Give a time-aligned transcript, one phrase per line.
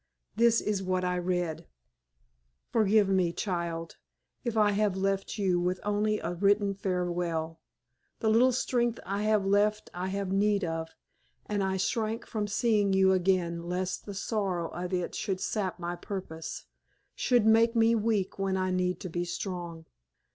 [0.35, 1.67] This is what I read:
[2.71, 3.97] "Forgive me, child,
[4.43, 7.61] if I have left you with only a written farewell.
[8.19, 10.89] The little strength I have left I have need of,
[11.45, 15.95] and I shrank from seeing you again lest the sorrow of it should sap my
[15.95, 16.65] purpose;
[17.13, 19.85] should make me weak when I need to be strong.